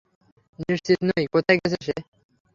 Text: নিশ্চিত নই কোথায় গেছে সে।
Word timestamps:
নিশ্চিত 0.61 0.99
নই 1.07 1.25
কোথায় 1.33 1.57
গেছে 1.59 1.77
সে। 1.85 1.93